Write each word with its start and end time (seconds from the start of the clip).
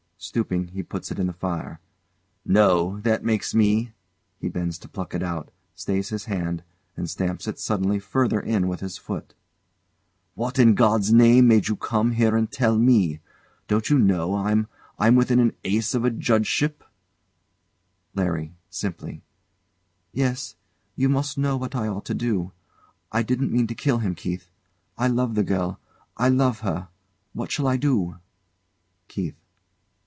[Stooping, 0.23 0.67
he 0.67 0.83
puts 0.83 1.09
it 1.09 1.17
in 1.17 1.25
the 1.25 1.33
fire] 1.33 1.79
No! 2.45 2.99
that 2.99 3.23
makes 3.25 3.55
me 3.55 3.91
[He 4.37 4.49
bends 4.49 4.77
to 4.77 4.87
pluck 4.87 5.15
it 5.15 5.23
out, 5.23 5.49
stays 5.73 6.09
his 6.09 6.25
hand, 6.25 6.63
and 6.95 7.09
stamps 7.09 7.47
it 7.47 7.57
suddenly 7.57 7.97
further 7.97 8.39
in 8.39 8.67
with 8.67 8.81
his 8.81 8.99
foot] 8.99 9.33
What 10.35 10.59
in 10.59 10.75
God's 10.75 11.11
name 11.11 11.47
made 11.47 11.69
you 11.69 11.75
come 11.75 12.11
here 12.11 12.37
and 12.37 12.51
tell 12.51 12.77
me? 12.77 13.19
Don't 13.67 13.89
you 13.89 13.97
know 13.97 14.35
I'm 14.35 14.67
I'm 14.99 15.15
within 15.15 15.39
an 15.39 15.53
ace 15.63 15.95
of 15.95 16.05
a 16.05 16.11
Judgeship? 16.11 16.83
LARRY. 18.13 18.53
[Simply] 18.69 19.23
Yes. 20.11 20.55
You 20.95 21.09
must 21.09 21.35
know 21.39 21.57
what 21.57 21.73
I 21.75 21.87
ought 21.87 22.05
to 22.05 22.13
do. 22.13 22.51
I 23.11 23.23
didn't, 23.23 23.51
mean 23.51 23.65
to 23.65 23.73
kill 23.73 23.97
him, 23.97 24.13
Keith. 24.13 24.51
I 24.99 25.07
love 25.07 25.33
the 25.33 25.43
girl 25.43 25.79
I 26.15 26.29
love 26.29 26.59
her. 26.59 26.89
What 27.33 27.51
shall 27.51 27.67
I 27.67 27.77
do? 27.77 28.19
KEITH. 29.07 29.33